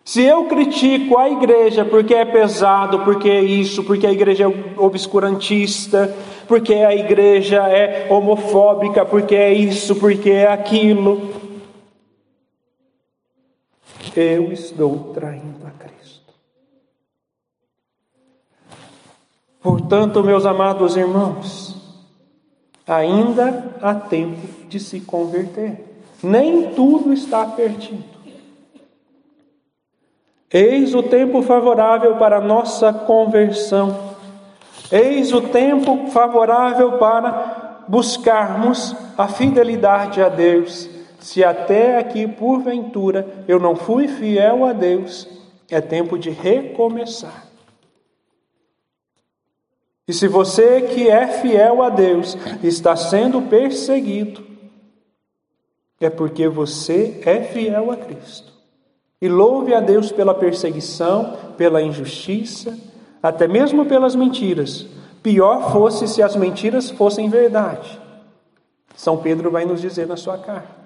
Se 0.05 0.25
eu 0.25 0.47
critico 0.47 1.17
a 1.17 1.31
igreja 1.31 1.85
porque 1.85 2.15
é 2.15 2.25
pesado, 2.25 2.99
porque 3.05 3.31
é 3.31 3.41
isso, 3.41 3.85
porque 3.85 4.09
a 4.09 4.13
igreja 4.13 4.51
é 4.51 4.81
obscurantista, 4.81 6.13
porque 6.49 6.75
a 6.75 6.93
igreja 6.93 7.69
é 7.69 8.09
homofóbica, 8.11 9.05
porque 9.05 9.37
é 9.37 9.53
isso, 9.53 9.95
porque 9.95 10.31
é 10.31 10.53
aquilo, 10.53 11.42
eu 14.17 14.53
estou 14.53 15.13
traindo 15.13 15.67
a 15.67 15.71
Cristo. 15.71 16.35
Portanto, 19.61 20.23
meus 20.25 20.45
amados 20.45 20.97
irmãos, 20.97 21.77
ainda 22.87 23.77
há 23.81 23.95
tempo 23.95 24.69
de 24.69 24.81
se 24.81 25.01
converter. 25.01 26.03
Nem 26.23 26.75
tudo 26.75 27.13
está 27.13 27.45
perdido. 27.47 28.05
Eis 30.53 30.95
o 30.95 31.03
tempo 31.03 31.43
favorável 31.43 32.17
para 32.17 32.37
a 32.37 32.41
nossa 32.41 32.93
conversão. 32.93 34.13
Eis 34.91 35.33
o 35.33 35.41
tempo 35.41 36.09
favorável 36.09 36.99
para 36.99 37.85
buscarmos 37.89 38.95
a 39.17 39.27
fidelidade 39.29 40.21
a 40.21 40.29
Deus. 40.29 40.89
Se 41.23 41.45
até 41.45 41.99
aqui, 41.99 42.27
porventura, 42.27 43.45
eu 43.47 43.61
não 43.61 43.77
fui 43.77 44.09
fiel 44.09 44.65
a 44.65 44.73
Deus, 44.73 45.29
é 45.71 45.81
tempo 45.81 46.19
de 46.19 46.31
recomeçar. 46.31 47.47
E 50.07 50.13
se 50.13 50.27
você 50.27 50.83
que 50.83 51.09
é 51.09 51.29
fiel 51.29 51.81
a 51.81 51.91
Deus 51.91 52.37
está 52.61 52.97
sendo 52.97 53.41
perseguido, 53.43 54.45
é 56.01 56.11
porque 56.11 56.49
você 56.49 57.23
é 57.25 57.41
fiel 57.41 57.93
a 57.93 57.97
Cristo. 57.97 58.53
E 59.21 59.29
louve 59.29 59.73
a 59.73 59.81
Deus 59.81 60.11
pela 60.11 60.35
perseguição, 60.35 61.37
pela 61.57 61.81
injustiça, 61.81 62.77
até 63.23 63.47
mesmo 63.47 63.87
pelas 63.87 64.17
mentiras. 64.17 64.89
Pior 65.23 65.71
fosse 65.71 66.09
se 66.09 66.21
as 66.21 66.35
mentiras 66.35 66.91
fossem 66.91 67.31
verdade. 67.31 68.01
São 68.97 69.19
Pedro 69.19 69.53
vai 69.53 69.65
nos 69.65 69.81
dizer 69.81 70.09
na 70.09 70.17
sua 70.17 70.37
carta. 70.37 70.82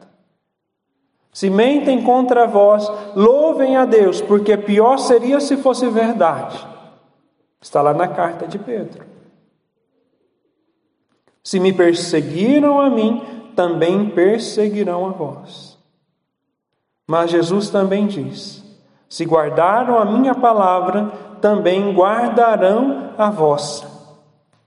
Se 1.37 1.51
mentem 1.51 2.03
contra 2.03 2.47
vós, 2.47 2.91
louvem 3.15 3.77
a 3.77 3.85
Deus, 3.85 4.23
porque 4.23 4.57
pior 4.57 4.97
seria 4.97 5.39
se 5.39 5.59
fosse 5.59 5.87
verdade. 5.87 6.67
Está 7.61 7.83
lá 7.83 7.93
na 7.93 8.09
carta 8.09 8.49
de 8.49 8.59
Pedro. 8.59 9.05
Se 11.45 11.61
me 11.61 11.75
perseguiram 11.75 12.81
a 12.81 12.89
mim, 12.89 13.23
também 13.55 14.09
perseguirão 14.09 15.05
a 15.05 15.11
vós. 15.11 15.79
Mas 17.07 17.33
Jesus 17.33 17.69
também 17.69 18.07
diz: 18.07 18.65
Se 19.07 19.27
guardaram 19.27 19.99
a 19.99 20.07
minha 20.07 20.35
palavra, 20.35 21.13
também 21.43 21.93
guardarão 21.95 23.13
a 23.19 23.29
vossa. 23.29 23.87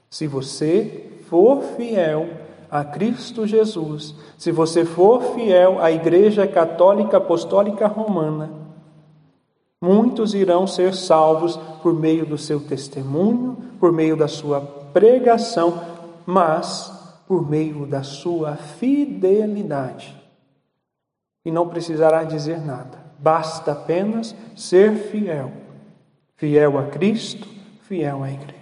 Se 0.07 0.27
você 0.27 1.17
for 1.27 1.63
fiel 1.75 2.29
a 2.69 2.83
Cristo 2.83 3.47
Jesus, 3.47 4.15
se 4.37 4.51
você 4.51 4.85
for 4.85 5.35
fiel 5.35 5.81
à 5.81 5.91
Igreja 5.91 6.47
Católica 6.47 7.17
Apostólica 7.17 7.87
Romana, 7.87 8.51
muitos 9.81 10.33
irão 10.33 10.67
ser 10.67 10.93
salvos 10.93 11.57
por 11.81 11.93
meio 11.93 12.25
do 12.25 12.37
seu 12.37 12.59
testemunho, 12.59 13.57
por 13.79 13.91
meio 13.91 14.15
da 14.15 14.27
sua 14.27 14.61
pregação, 14.93 15.81
mas 16.25 16.91
por 17.27 17.47
meio 17.49 17.85
da 17.85 18.03
sua 18.03 18.55
fidelidade 18.55 20.19
e 21.49 21.51
não 21.51 21.67
precisará 21.67 22.23
dizer 22.23 22.59
nada. 22.59 22.97
Basta 23.17 23.71
apenas 23.71 24.35
ser 24.55 24.95
fiel. 24.95 25.51
Fiel 26.35 26.77
a 26.77 26.83
Cristo, 26.85 27.47
fiel 27.81 28.23
à 28.23 28.31
igreja. 28.31 28.58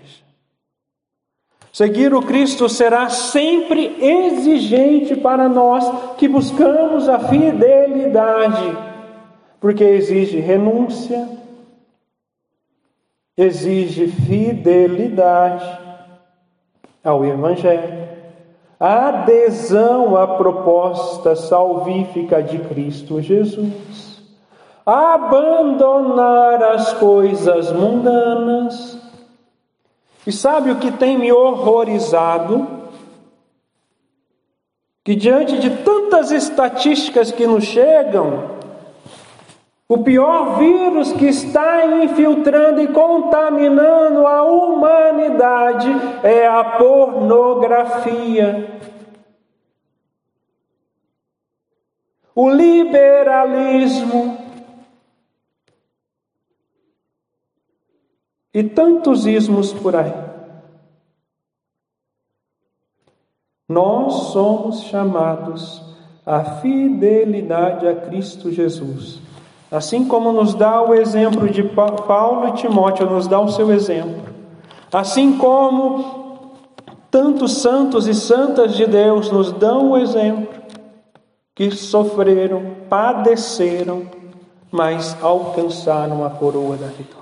Seguir 1.78 2.12
o 2.12 2.24
Cristo 2.24 2.68
será 2.68 3.08
sempre 3.08 3.96
exigente 4.02 5.16
para 5.16 5.48
nós 5.48 6.16
que 6.18 6.28
buscamos 6.28 7.08
a 7.08 7.20
fidelidade, 7.20 8.76
porque 9.62 9.84
exige 9.84 10.40
renúncia, 10.40 11.30
exige 13.38 14.08
fidelidade 14.08 15.80
ao 17.04 17.24
Evangelho 17.24 18.08
adesão 18.80 20.16
à 20.16 20.26
proposta 20.26 21.36
salvífica 21.36 22.42
de 22.42 22.58
Cristo 22.58 23.22
Jesus, 23.22 24.24
abandonar 24.84 26.64
as 26.64 26.94
coisas 26.94 27.72
mundanas. 27.72 28.97
E 30.28 30.32
sabe 30.32 30.70
o 30.72 30.76
que 30.76 30.92
tem 30.92 31.18
me 31.18 31.32
horrorizado? 31.32 32.68
Que 35.02 35.16
diante 35.16 35.58
de 35.58 35.70
tantas 35.70 36.32
estatísticas 36.32 37.32
que 37.32 37.48
nos 37.48 37.64
chegam, 37.64 38.58
o 39.88 40.00
pior 40.00 40.58
vírus 40.58 41.14
que 41.14 41.28
está 41.28 41.86
infiltrando 42.04 42.82
e 42.82 42.90
contaminando 42.90 44.28
a 44.28 44.44
humanidade 44.44 45.96
é 46.22 46.46
a 46.46 46.62
pornografia. 46.78 48.82
O 52.36 52.50
liberalismo. 52.50 54.47
E 58.58 58.64
tantos 58.64 59.28
ismos 59.28 59.72
por 59.72 59.96
aí. 59.96 60.14
Nós 63.70 64.32
somos 64.32 64.84
chamados 64.84 65.84
à 66.26 66.44
fidelidade 66.62 67.88
a 67.88 67.96
Cristo 67.96 68.52
Jesus 68.52 69.28
Assim 69.70 70.06
como 70.06 70.32
nos 70.32 70.54
dá 70.54 70.82
o 70.82 70.94
exemplo 70.94 71.50
de 71.50 71.62
Paulo 71.62 72.48
e 72.48 72.54
Timóteo, 72.54 73.10
nos 73.10 73.28
dá 73.28 73.40
o 73.40 73.50
seu 73.50 73.72
exemplo. 73.74 74.34
Assim 74.92 75.38
como 75.38 76.54
tantos 77.12 77.58
santos 77.58 78.08
e 78.08 78.14
santas 78.14 78.76
de 78.76 78.86
Deus 78.86 79.30
nos 79.30 79.52
dão 79.52 79.92
o 79.92 79.98
exemplo, 79.98 80.48
que 81.54 81.70
sofreram, 81.72 82.76
padeceram, 82.90 84.04
mas 84.72 85.18
alcançaram 85.22 86.26
a 86.26 86.30
coroa 86.30 86.78
da 86.78 86.88
vitória. 86.88 87.17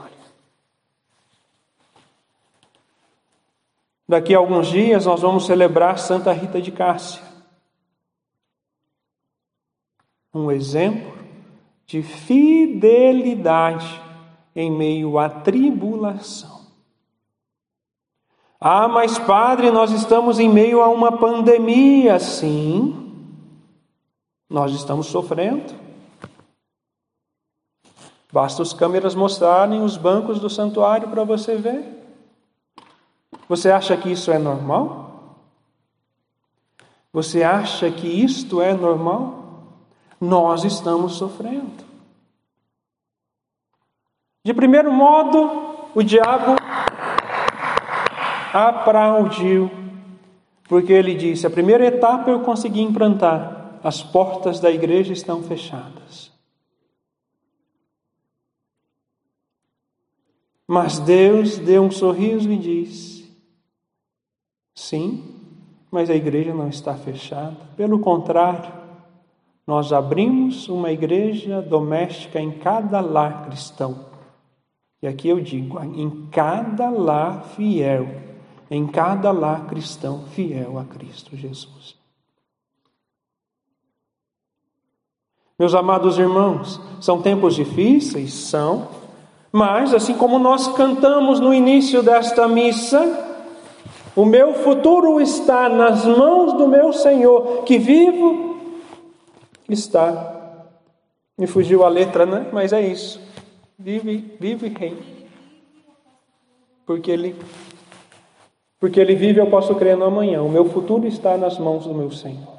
Daqui 4.07 4.35
a 4.35 4.37
alguns 4.37 4.67
dias 4.67 5.05
nós 5.05 5.21
vamos 5.21 5.45
celebrar 5.45 5.97
Santa 5.97 6.31
Rita 6.31 6.61
de 6.61 6.71
Cássia. 6.71 7.23
Um 10.33 10.51
exemplo 10.51 11.13
de 11.87 12.03
fidelidade 12.03 14.01
em 14.55 14.71
meio 14.71 15.17
à 15.17 15.29
tribulação. 15.29 16.65
Ah, 18.59 18.87
mas 18.87 19.17
padre, 19.17 19.69
nós 19.71 19.91
estamos 19.91 20.39
em 20.39 20.49
meio 20.49 20.81
a 20.81 20.89
uma 20.89 21.17
pandemia, 21.17 22.19
sim. 22.19 23.13
Nós 24.49 24.71
estamos 24.73 25.07
sofrendo. 25.07 25.73
Basta 28.31 28.61
as 28.61 28.73
câmeras 28.73 29.15
mostrarem 29.15 29.81
os 29.81 29.97
bancos 29.97 30.39
do 30.39 30.49
santuário 30.49 31.09
para 31.09 31.23
você 31.23 31.55
ver. 31.55 32.04
Você 33.47 33.71
acha 33.71 33.95
que 33.95 34.11
isso 34.11 34.31
é 34.31 34.39
normal? 34.39 35.37
Você 37.13 37.43
acha 37.43 37.89
que 37.91 38.07
isto 38.07 38.61
é 38.61 38.73
normal? 38.73 39.45
nós 40.19 40.63
estamos 40.63 41.15
sofrendo. 41.15 41.83
De 44.43 44.53
primeiro 44.53 44.91
modo, 44.91 45.89
o 45.93 46.03
diabo 46.03 46.55
aplaudiu, 48.53 49.71
porque 50.67 50.93
ele 50.93 51.15
disse: 51.15 51.47
a 51.47 51.49
primeira 51.49 51.85
etapa 51.85 52.29
eu 52.29 52.41
consegui 52.41 52.81
implantar, 52.81 53.79
as 53.83 54.03
portas 54.03 54.59
da 54.59 54.69
igreja 54.69 55.13
estão 55.13 55.43
fechadas. 55.43 56.31
Mas 60.67 60.97
Deus 60.99 61.57
deu 61.57 61.83
um 61.83 61.91
sorriso 61.91 62.51
e 62.51 62.57
disse: 62.57 63.14
sim, 64.75 65.23
mas 65.89 66.09
a 66.09 66.15
igreja 66.15 66.53
não 66.53 66.67
está 66.67 66.93
fechada, 66.95 67.55
pelo 67.77 67.99
contrário, 67.99 68.71
nós 69.65 69.91
abrimos 69.91 70.69
uma 70.69 70.91
igreja 70.91 71.61
doméstica 71.61 72.39
em 72.39 72.51
cada 72.51 73.01
lar 73.01 73.45
cristão. 73.45 74.05
E 75.01 75.07
aqui 75.07 75.29
eu 75.29 75.39
digo, 75.39 75.79
em 75.81 76.27
cada 76.31 76.89
lar 76.89 77.43
fiel, 77.55 78.07
em 78.69 78.85
cada 78.85 79.31
lar 79.31 79.65
cristão 79.65 80.25
fiel 80.27 80.77
a 80.77 80.83
Cristo 80.83 81.35
Jesus. 81.35 81.95
Meus 85.57 85.73
amados 85.73 86.17
irmãos, 86.19 86.81
são 86.99 87.21
tempos 87.21 87.55
difíceis? 87.55 88.33
São, 88.33 88.89
mas 89.51 89.93
assim 89.93 90.17
como 90.17 90.37
nós 90.37 90.67
cantamos 90.75 91.39
no 91.39 91.53
início 91.53 92.03
desta 92.03 92.47
missa, 92.47 93.34
o 94.15 94.25
meu 94.25 94.53
futuro 94.53 95.19
está 95.19 95.67
nas 95.67 96.05
mãos 96.05 96.53
do 96.53 96.67
meu 96.67 96.93
Senhor, 96.93 97.63
que 97.63 97.77
vivo 97.77 98.57
está. 99.67 100.33
Me 101.37 101.47
fugiu 101.47 101.83
a 101.83 101.89
letra, 101.89 102.25
né? 102.25 102.47
Mas 102.53 102.71
é 102.71 102.79
isso. 102.79 103.19
Vive, 103.77 104.37
vive 104.39 104.69
rei. 104.69 104.97
Porque 106.85 107.11
ele 107.11 107.35
porque 108.79 108.99
ele 108.99 109.15
vive, 109.15 109.39
eu 109.39 109.49
posso 109.49 109.73
crer 109.75 109.97
no 109.97 110.05
amanhã. 110.05 110.43
O 110.43 110.49
meu 110.49 110.65
futuro 110.65 111.07
está 111.07 111.37
nas 111.37 111.57
mãos 111.57 111.85
do 111.85 111.93
meu 111.93 112.11
Senhor. 112.11 112.55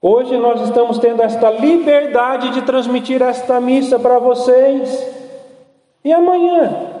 Hoje 0.00 0.36
nós 0.36 0.60
estamos 0.60 0.98
tendo 0.98 1.22
esta 1.22 1.50
liberdade 1.50 2.50
de 2.50 2.62
transmitir 2.62 3.22
esta 3.22 3.60
missa 3.60 3.98
para 3.98 4.18
vocês. 4.18 5.04
E 6.04 6.12
amanhã, 6.12 6.95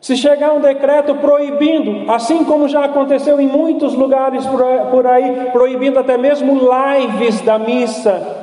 se 0.00 0.16
chegar 0.16 0.52
um 0.52 0.60
decreto 0.60 1.14
proibindo, 1.16 2.10
assim 2.10 2.44
como 2.44 2.68
já 2.68 2.84
aconteceu 2.84 3.40
em 3.40 3.48
muitos 3.48 3.94
lugares 3.94 4.44
por 4.90 5.06
aí, 5.06 5.50
proibindo 5.50 5.98
até 5.98 6.16
mesmo 6.16 6.58
lives 6.58 7.40
da 7.40 7.58
missa. 7.58 8.36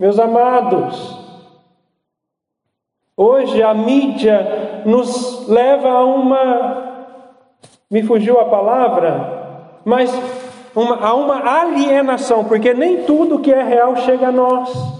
Meus 0.00 0.18
amados, 0.18 1.18
hoje 3.16 3.62
a 3.62 3.74
mídia 3.74 4.82
nos 4.86 5.46
leva 5.48 5.88
a 5.90 6.04
uma, 6.04 7.08
me 7.90 8.02
fugiu 8.04 8.40
a 8.40 8.46
palavra, 8.46 9.80
mas 9.84 10.10
uma, 10.74 11.04
a 11.04 11.14
uma 11.14 11.60
alienação, 11.60 12.44
porque 12.44 12.72
nem 12.72 13.02
tudo 13.02 13.40
que 13.40 13.52
é 13.52 13.62
real 13.62 13.96
chega 13.96 14.28
a 14.28 14.32
nós. 14.32 14.97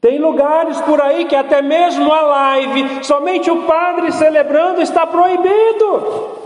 Tem 0.00 0.18
lugares 0.18 0.80
por 0.80 1.00
aí 1.00 1.26
que 1.26 1.36
até 1.36 1.60
mesmo 1.60 2.10
a 2.10 2.22
live, 2.22 3.04
somente 3.04 3.50
o 3.50 3.66
padre 3.66 4.10
celebrando 4.12 4.80
está 4.80 5.06
proibido. 5.06 6.38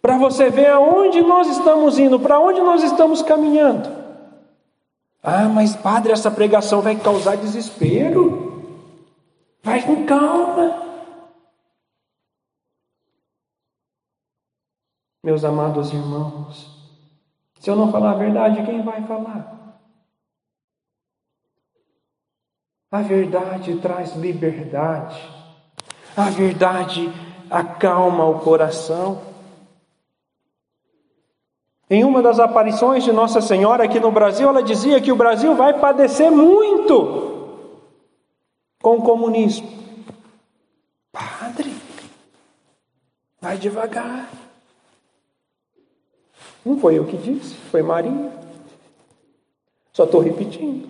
Para 0.00 0.16
você 0.16 0.48
ver 0.48 0.70
aonde 0.70 1.20
nós 1.20 1.46
estamos 1.48 1.98
indo, 1.98 2.18
para 2.18 2.40
onde 2.40 2.60
nós 2.62 2.82
estamos 2.82 3.20
caminhando. 3.20 4.00
Ah, 5.22 5.46
mas 5.46 5.76
padre, 5.76 6.12
essa 6.12 6.30
pregação 6.30 6.80
vai 6.80 6.96
causar 6.96 7.36
desespero. 7.36 8.50
Vai 9.62 9.82
com 9.82 10.06
calma. 10.06 10.88
Meus 15.22 15.44
amados 15.44 15.92
irmãos, 15.92 16.79
se 17.60 17.68
eu 17.68 17.76
não 17.76 17.92
falar 17.92 18.12
a 18.12 18.14
verdade, 18.14 18.64
quem 18.64 18.82
vai 18.82 19.02
falar? 19.06 19.76
A 22.90 23.02
verdade 23.02 23.76
traz 23.76 24.16
liberdade. 24.16 25.20
A 26.16 26.30
verdade 26.30 27.12
acalma 27.50 28.24
o 28.24 28.40
coração. 28.40 29.20
Em 31.90 32.02
uma 32.02 32.22
das 32.22 32.40
aparições 32.40 33.04
de 33.04 33.12
Nossa 33.12 33.42
Senhora 33.42 33.84
aqui 33.84 34.00
no 34.00 34.10
Brasil, 34.10 34.48
ela 34.48 34.62
dizia 34.62 35.00
que 35.00 35.12
o 35.12 35.16
Brasil 35.16 35.54
vai 35.54 35.78
padecer 35.78 36.30
muito 36.30 37.76
com 38.80 38.96
o 38.96 39.02
comunismo. 39.02 39.68
Padre, 41.12 41.74
vai 43.38 43.58
devagar. 43.58 44.30
Não 46.64 46.78
foi 46.78 46.98
eu 46.98 47.06
que 47.06 47.16
disse, 47.16 47.54
foi 47.54 47.82
Maria. 47.82 48.32
Só 49.92 50.04
estou 50.04 50.20
repetindo. 50.20 50.88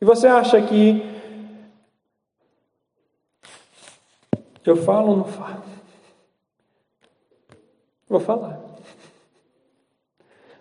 E 0.00 0.04
você 0.04 0.26
acha 0.26 0.60
que 0.62 1.02
eu 4.64 4.76
falo 4.76 5.10
ou 5.10 5.16
não 5.18 5.24
falo? 5.24 5.62
Vou 8.08 8.20
falar. 8.20 8.60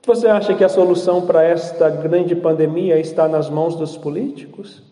Você 0.06 0.28
acha 0.28 0.56
que 0.56 0.64
a 0.64 0.70
solução 0.70 1.26
para 1.26 1.44
esta 1.44 1.90
grande 1.90 2.36
pandemia 2.36 3.00
está 3.00 3.28
nas 3.28 3.50
mãos 3.50 3.76
dos 3.76 3.96
políticos? 3.98 4.89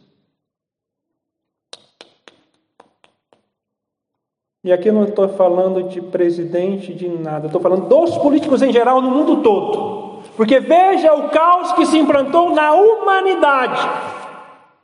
E 4.68 4.74
aqui 4.74 4.90
eu 4.90 4.94
não 4.94 5.06
estou 5.06 5.30
falando 5.30 5.84
de 5.84 6.02
presidente, 6.02 6.94
de 6.94 7.08
nada, 7.08 7.46
estou 7.46 7.62
falando 7.62 7.88
dos 7.88 8.18
políticos 8.18 8.62
em 8.62 8.74
geral 8.74 9.02
no 9.02 9.10
mundo 9.10 9.38
todo. 9.38 10.24
Porque 10.36 10.60
veja 10.60 11.14
o 11.14 11.30
caos 11.30 11.72
que 11.72 11.86
se 11.86 11.98
implantou 11.98 12.50
na 12.50 12.74
humanidade. 12.74 13.80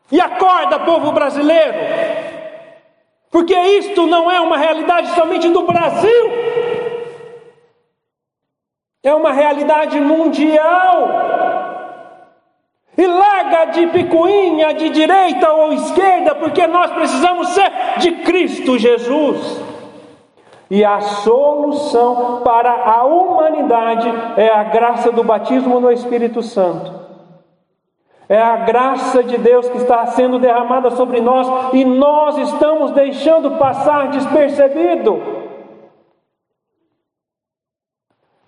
E 0.09 0.21
acorda, 0.21 0.79
povo 0.79 1.11
brasileiro, 1.11 1.73
porque 3.29 3.53
isto 3.53 4.07
não 4.07 4.31
é 4.31 4.39
uma 4.39 4.57
realidade 4.57 5.09
somente 5.15 5.49
do 5.49 5.63
Brasil, 5.63 6.31
é 9.03 9.13
uma 9.13 9.33
realidade 9.33 9.99
mundial. 9.99 11.09
E 12.97 13.05
larga 13.05 13.65
de 13.65 13.87
picuinha 13.87 14.73
de 14.75 14.91
direita 14.91 15.51
ou 15.51 15.73
esquerda, 15.73 16.35
porque 16.35 16.65
nós 16.67 16.89
precisamos 16.93 17.49
ser 17.49 17.69
de 17.97 18.11
Cristo 18.23 18.79
Jesus. 18.79 19.62
E 20.73 20.83
a 20.83 21.01
solução 21.01 22.41
para 22.43 22.71
a 22.71 23.03
humanidade 23.05 24.09
é 24.35 24.49
a 24.49 24.63
graça 24.63 25.11
do 25.11 25.23
batismo 25.23 25.79
no 25.79 25.91
Espírito 25.91 26.41
Santo. 26.41 26.91
É 28.27 28.41
a 28.41 28.55
graça 28.55 29.21
de 29.21 29.37
Deus 29.37 29.69
que 29.69 29.77
está 29.77 30.03
sendo 30.07 30.39
derramada 30.39 30.89
sobre 30.89 31.21
nós 31.21 31.47
e 31.75 31.85
nós 31.85 32.39
estamos 32.39 32.89
deixando 32.89 33.51
passar 33.59 34.07
despercebido. 34.07 35.21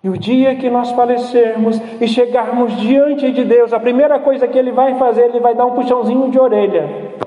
E 0.02 0.08
o 0.08 0.18
dia 0.18 0.56
que 0.56 0.68
nós 0.68 0.90
falecermos 0.90 1.80
e 2.00 2.08
chegarmos 2.08 2.76
diante 2.78 3.30
de 3.30 3.44
Deus, 3.44 3.72
a 3.72 3.78
primeira 3.78 4.18
coisa 4.18 4.48
que 4.48 4.58
Ele 4.58 4.72
vai 4.72 4.96
fazer, 4.96 5.26
Ele 5.26 5.38
vai 5.38 5.54
dar 5.54 5.66
um 5.66 5.76
puxãozinho 5.76 6.28
de 6.28 6.40
orelha. 6.40 7.24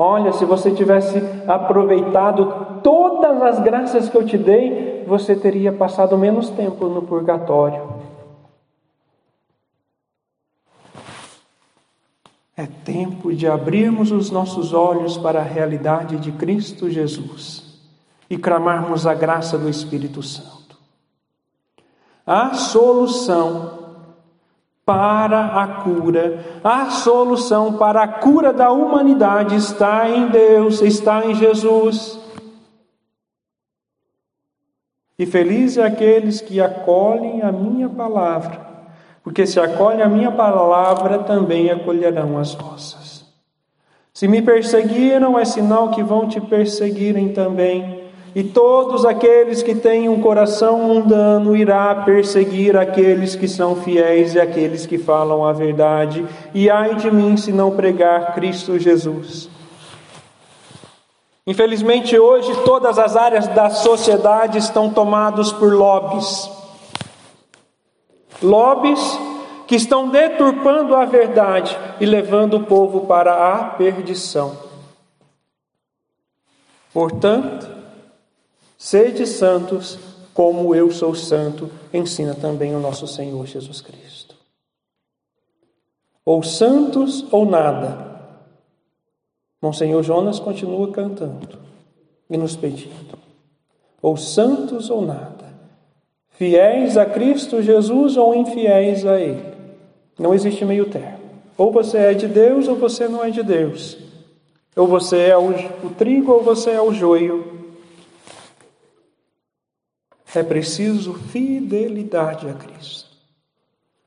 Olha, 0.00 0.32
se 0.32 0.44
você 0.44 0.70
tivesse 0.70 1.20
aproveitado 1.48 2.80
todas 2.84 3.42
as 3.42 3.58
graças 3.58 4.08
que 4.08 4.16
eu 4.16 4.24
te 4.24 4.38
dei, 4.38 5.02
você 5.08 5.34
teria 5.34 5.72
passado 5.72 6.16
menos 6.16 6.50
tempo 6.50 6.86
no 6.86 7.02
purgatório. 7.02 7.82
É 12.56 12.66
tempo 12.84 13.34
de 13.34 13.48
abrirmos 13.48 14.12
os 14.12 14.30
nossos 14.30 14.72
olhos 14.72 15.18
para 15.18 15.40
a 15.40 15.44
realidade 15.44 16.16
de 16.18 16.30
Cristo 16.30 16.88
Jesus 16.88 17.82
e 18.30 18.38
clamarmos 18.38 19.04
a 19.04 19.14
graça 19.14 19.58
do 19.58 19.68
Espírito 19.68 20.22
Santo. 20.22 20.76
A 22.24 22.54
solução 22.54 23.77
para 24.88 25.44
a 25.62 25.66
cura. 25.82 26.42
A 26.64 26.88
solução 26.88 27.74
para 27.74 28.04
a 28.04 28.08
cura 28.08 28.54
da 28.54 28.72
humanidade 28.72 29.54
está 29.54 30.08
em 30.08 30.28
Deus, 30.28 30.80
está 30.80 31.26
em 31.26 31.34
Jesus. 31.34 32.18
E 35.18 35.26
felizes 35.26 35.76
é 35.76 35.84
aqueles 35.84 36.40
que 36.40 36.58
acolhem 36.58 37.42
a 37.42 37.52
minha 37.52 37.86
palavra, 37.86 38.58
porque 39.22 39.46
se 39.46 39.60
acolhem 39.60 40.00
a 40.00 40.08
minha 40.08 40.32
palavra, 40.32 41.18
também 41.18 41.70
acolherão 41.70 42.38
as 42.38 42.54
vossas. 42.54 43.26
Se 44.14 44.26
me 44.26 44.40
perseguiram, 44.40 45.38
é 45.38 45.44
sinal 45.44 45.90
que 45.90 46.02
vão 46.02 46.26
te 46.26 46.40
perseguirem 46.40 47.34
também. 47.34 47.97
E 48.34 48.42
todos 48.44 49.04
aqueles 49.04 49.62
que 49.62 49.74
têm 49.74 50.08
um 50.08 50.20
coração 50.20 50.78
mundano 50.78 51.56
irá 51.56 51.94
perseguir 51.94 52.76
aqueles 52.76 53.34
que 53.34 53.48
são 53.48 53.76
fiéis 53.76 54.34
e 54.34 54.40
aqueles 54.40 54.86
que 54.86 54.98
falam 54.98 55.44
a 55.44 55.52
verdade. 55.52 56.26
E 56.54 56.68
ai 56.68 56.94
de 56.96 57.10
mim 57.10 57.36
se 57.36 57.52
não 57.52 57.70
pregar 57.70 58.34
Cristo 58.34 58.78
Jesus. 58.78 59.48
Infelizmente 61.46 62.18
hoje 62.18 62.54
todas 62.62 62.98
as 62.98 63.16
áreas 63.16 63.48
da 63.48 63.70
sociedade 63.70 64.58
estão 64.58 64.90
tomadas 64.90 65.50
por 65.50 65.72
lobbies. 65.72 66.50
Lobbies 68.42 69.18
que 69.66 69.74
estão 69.74 70.08
deturpando 70.08 70.94
a 70.94 71.04
verdade 71.06 71.76
e 71.98 72.06
levando 72.06 72.58
o 72.58 72.64
povo 72.64 73.06
para 73.06 73.54
a 73.54 73.64
perdição. 73.64 74.56
Portanto, 76.92 77.77
sede 78.78 79.26
santos, 79.26 79.98
como 80.32 80.72
eu 80.72 80.90
sou 80.92 81.14
santo, 81.14 81.68
ensina 81.92 82.32
também 82.32 82.74
o 82.74 82.78
nosso 82.78 83.08
Senhor 83.08 83.44
Jesus 83.44 83.80
Cristo. 83.80 84.36
Ou 86.24 86.42
santos 86.44 87.26
ou 87.32 87.44
nada. 87.44 88.06
Monsenhor 89.60 90.04
Jonas 90.04 90.38
continua 90.38 90.92
cantando 90.92 91.58
e 92.30 92.36
nos 92.36 92.54
pedindo. 92.54 93.18
Ou 94.00 94.16
santos 94.16 94.88
ou 94.88 95.02
nada. 95.02 95.48
Fiéis 96.30 96.96
a 96.96 97.04
Cristo 97.04 97.60
Jesus 97.60 98.16
ou 98.16 98.32
infiéis 98.34 99.04
a 99.04 99.18
Ele. 99.18 99.42
Não 100.16 100.32
existe 100.32 100.64
meio 100.64 100.88
termo. 100.88 101.18
Ou 101.56 101.72
você 101.72 101.98
é 101.98 102.14
de 102.14 102.28
Deus 102.28 102.68
ou 102.68 102.76
você 102.76 103.08
não 103.08 103.24
é 103.24 103.30
de 103.30 103.42
Deus. 103.42 103.98
Ou 104.76 104.86
você 104.86 105.30
é 105.30 105.36
o, 105.36 105.50
o 105.84 105.90
trigo 105.90 106.30
ou 106.30 106.42
você 106.44 106.70
é 106.70 106.80
o 106.80 106.92
joio. 106.92 107.57
É 110.34 110.42
preciso 110.42 111.14
fidelidade 111.14 112.48
a 112.48 112.54
Cristo. 112.54 113.08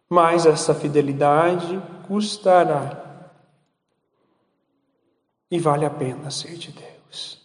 Mas 0.10 0.45
essa 0.45 0.73
fidelidade 0.75 1.81
custará. 2.07 3.31
E 5.49 5.60
vale 5.60 5.86
a 5.86 5.89
pena 5.89 6.29
ser 6.29 6.57
de 6.57 6.71
Deus. 6.71 7.41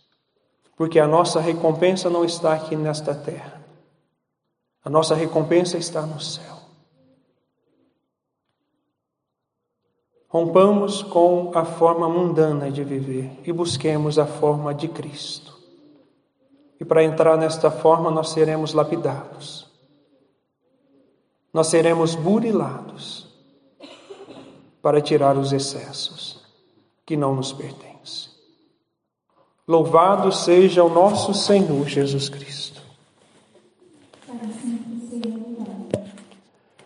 Porque 0.76 0.98
a 0.98 1.06
nossa 1.06 1.40
recompensa 1.40 2.10
não 2.10 2.24
está 2.24 2.52
aqui 2.52 2.76
nesta 2.76 3.14
terra. 3.14 3.64
A 4.84 4.90
nossa 4.90 5.14
recompensa 5.14 5.78
está 5.78 6.02
no 6.02 6.20
céu. 6.20 6.56
Rompamos 10.28 11.02
com 11.02 11.50
a 11.54 11.64
forma 11.64 12.08
mundana 12.08 12.70
de 12.70 12.84
viver 12.84 13.40
e 13.44 13.52
busquemos 13.52 14.18
a 14.18 14.26
forma 14.26 14.74
de 14.74 14.86
Cristo. 14.86 15.55
E 16.78 16.84
para 16.84 17.02
entrar 17.02 17.36
nesta 17.36 17.70
forma, 17.70 18.10
nós 18.10 18.30
seremos 18.30 18.72
lapidados, 18.72 19.70
nós 21.52 21.68
seremos 21.68 22.14
burilados 22.14 23.26
para 24.82 25.00
tirar 25.00 25.36
os 25.36 25.52
excessos 25.52 26.44
que 27.04 27.16
não 27.16 27.34
nos 27.34 27.52
pertencem. 27.52 28.30
Louvado 29.66 30.30
seja 30.30 30.84
o 30.84 30.88
nosso 30.88 31.34
Senhor 31.34 31.88
Jesus 31.88 32.28
Cristo. 32.28 32.75